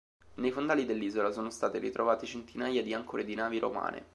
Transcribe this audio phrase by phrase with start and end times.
[0.37, 4.07] Nei fondali dell'isola sono state ritrovate centinaia di ancore di navi romane.